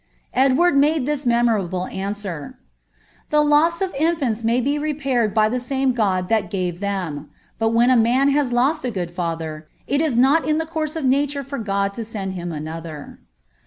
[0.21, 2.57] * Edward made this memorable answer
[3.03, 7.29] :—* The loss of infants may be repaired by Uie same God that gave m;
[7.59, 10.95] but when a man has lost a good father, it is not in the course
[10.95, 13.19] of mre for God to send him another."